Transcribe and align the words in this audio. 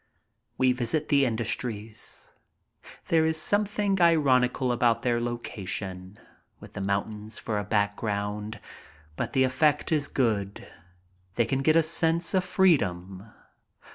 We 0.57 0.71
visit 0.73 1.09
the 1.09 1.25
industries. 1.25 2.31
There 3.09 3.23
is 3.23 3.37
something 3.39 4.01
ironical 4.01 4.71
about 4.71 5.03
their 5.03 5.21
location 5.21 6.17
with 6.59 6.73
the 6.73 6.81
mountains 6.81 7.37
for 7.37 7.59
a 7.59 7.63
background, 7.63 8.59
but 9.15 9.33
the 9.33 9.43
effect 9.43 9.91
is 9.91 10.07
good, 10.07 10.67
they 11.35 11.45
can 11.45 11.61
get 11.61 11.75
a 11.75 11.83
sense 11.83 12.33
of 12.33 12.43
freedom. 12.43 13.31